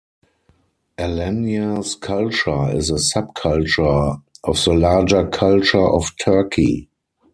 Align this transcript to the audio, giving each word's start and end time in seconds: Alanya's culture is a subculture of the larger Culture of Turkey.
Alanya's 0.97 1.93
culture 1.93 2.75
is 2.75 2.89
a 2.89 2.95
subculture 2.95 4.19
of 4.43 4.63
the 4.65 4.73
larger 4.73 5.27
Culture 5.27 5.87
of 5.87 6.09
Turkey. 6.19 6.89